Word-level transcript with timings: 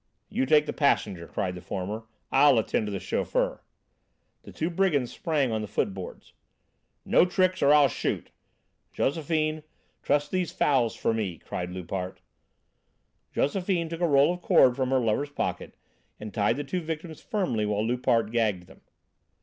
"You 0.29 0.47
take 0.47 0.65
the 0.65 0.73
passenger!" 0.73 1.27
cried 1.27 1.53
the 1.53 1.61
former; 1.61 2.05
"I'll 2.31 2.57
attend 2.57 2.87
to 2.87 2.91
the 2.91 2.99
chauffeur." 2.99 3.61
The 4.41 4.51
two 4.51 4.71
brigands 4.71 5.11
sprang 5.11 5.51
on 5.51 5.61
the 5.61 5.67
footboards. 5.67 6.33
"No 7.05 7.23
tricks, 7.23 7.61
or 7.61 7.71
I'll 7.71 7.87
shoot! 7.87 8.31
Josephine, 8.93 9.61
truss 10.01 10.27
these 10.27 10.51
fowls 10.51 10.95
for 10.95 11.13
me!" 11.13 11.37
cried 11.37 11.69
Loupart. 11.69 12.19
Josephine 13.31 13.89
took 13.89 14.01
a 14.01 14.07
roll 14.07 14.33
of 14.33 14.41
cord 14.41 14.75
from 14.75 14.89
her 14.89 14.97
lover's 14.97 15.29
pocket 15.29 15.75
and 16.19 16.33
tied 16.33 16.57
the 16.57 16.63
two 16.63 16.81
victims 16.81 17.21
firmly 17.21 17.67
while 17.67 17.85
Loupart 17.85 18.31
gagged 18.31 18.65
them. 18.65 18.81